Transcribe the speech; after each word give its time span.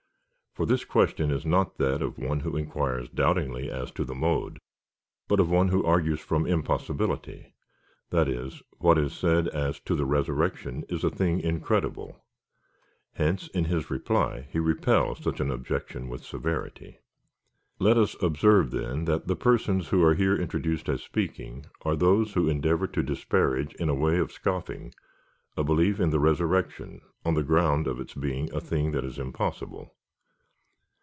For 0.53 0.65
this 0.65 0.83
question 0.83 1.31
is 1.31 1.45
not 1.45 1.77
that 1.77 2.01
of 2.01 2.17
one 2.19 2.41
who 2.41 2.57
inquires 2.57 3.07
doubtingly 3.07 3.71
as 3.71 3.89
to 3.91 4.03
the 4.03 4.13
mode, 4.13 4.59
but 5.29 5.39
of 5.39 5.49
one 5.49 5.69
who 5.69 5.85
argues 5.85 6.19
from 6.19 6.45
impossibility— 6.45 7.53
that 8.11 8.27
is, 8.27 8.61
what 8.77 8.97
is 8.97 9.13
said 9.13 9.47
as 9.47 9.79
to 9.79 9.95
the 9.95 10.03
resurrection 10.03 10.83
is 10.89 11.05
a 11.05 11.09
thing 11.09 11.39
incredible. 11.39 12.25
Hence 13.13 13.47
in 13.47 13.63
his 13.63 13.89
reply 13.89 14.41
he 14.51 14.59
repels 14.59 15.23
such 15.23 15.39
an 15.39 15.49
objection 15.49 16.09
w4tli 16.09 16.19
severity. 16.19 16.99
Let 17.79 17.97
us 17.97 18.21
observe, 18.21 18.71
then, 18.71 19.05
that 19.05 19.27
the 19.27 19.37
persons 19.37 19.87
who 19.87 20.03
are 20.03 20.15
here 20.15 20.35
introduced 20.35 20.89
as 20.89 21.01
speaking, 21.01 21.67
are 21.85 21.95
those 21.95 22.33
who 22.33 22.49
endeavour 22.49 22.87
to 22.87 23.01
disparage, 23.01 23.73
in 23.75 23.87
a 23.87 23.95
way 23.95 24.17
of 24.17 24.33
scoffing, 24.33 24.93
a 25.55 25.63
belief 25.63 26.01
in 26.01 26.09
the 26.09 26.19
resurrection, 26.19 26.99
on 27.23 27.35
the 27.35 27.41
ground 27.43 27.87
of 27.87 28.01
its 28.01 28.13
being 28.13 28.53
a 28.53 28.59
thing 28.59 28.91
that 28.91 29.05
is 29.05 29.17
impossible. 29.17 29.95